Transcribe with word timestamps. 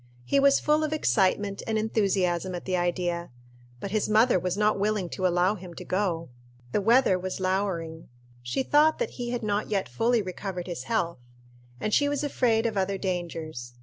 He 0.25 0.39
was 0.39 0.59
full 0.59 0.83
of 0.83 0.93
excitement 0.93 1.61
and 1.67 1.77
enthusiasm 1.77 2.55
at 2.55 2.65
the 2.65 2.75
idea. 2.75 3.29
But 3.79 3.91
his 3.91 4.09
mother 4.09 4.39
was 4.39 4.57
not 4.57 4.79
willing 4.79 5.09
to 5.09 5.27
allow 5.27 5.53
him 5.53 5.75
to 5.75 5.85
go. 5.85 6.29
The 6.71 6.81
weather 6.81 7.19
was 7.19 7.39
lowering. 7.39 8.09
She 8.41 8.63
thought 8.63 8.97
that 8.97 9.11
he 9.11 9.29
had 9.29 9.43
not 9.43 9.69
yet 9.69 9.87
fully 9.87 10.23
recovered 10.23 10.65
his 10.65 10.85
health; 10.85 11.19
and 11.79 11.93
she 11.93 12.09
was 12.09 12.23
afraid 12.23 12.65
of 12.65 12.77
other 12.77 12.97
dangers. 12.97 13.73